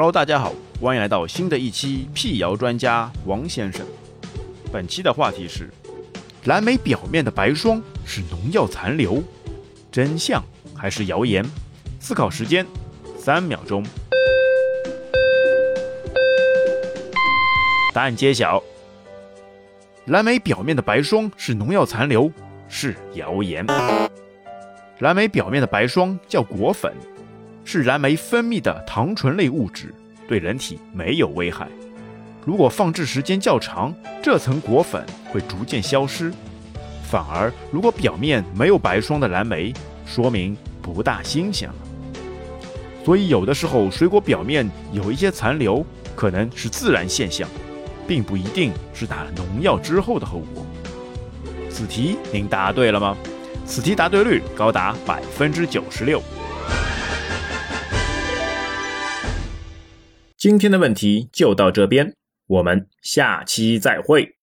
[0.00, 3.86] Hello，大家好，欢迎来到新的一期辟谣专家王先生。
[4.72, 5.68] 本期的话题是：
[6.44, 9.22] 蓝莓表面的白霜是农药残留，
[9.92, 10.42] 真相
[10.74, 11.44] 还是谣言？
[11.98, 12.66] 思考时间
[13.18, 13.84] 三秒钟。
[17.92, 18.62] 答案揭晓：
[20.06, 22.32] 蓝莓表面的白霜是农药残留，
[22.70, 23.66] 是谣言。
[25.00, 26.90] 蓝莓表面的白霜叫果粉。
[27.64, 29.94] 是蓝莓分泌的糖醇类物质，
[30.26, 31.68] 对人体没有危害。
[32.44, 36.32] 如果放置时间较长，这层果粉会逐渐消失。
[37.02, 39.72] 反而，如果表面没有白霜的蓝莓，
[40.06, 41.74] 说明不大新鲜了。
[43.04, 45.84] 所以，有的时候水果表面有一些残留，
[46.14, 47.48] 可能是自然现象，
[48.06, 50.64] 并不一定是打了农药之后的后果。
[51.68, 53.16] 此题您答对了吗？
[53.66, 56.22] 此题答对率高达百分之九十六。
[60.40, 62.14] 今天的问题就到这边，
[62.46, 64.36] 我们下期再会。